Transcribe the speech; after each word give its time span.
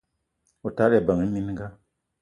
O 0.65 0.69
tala 0.77 0.95
ebeng 1.01 1.23
minga 1.33 1.67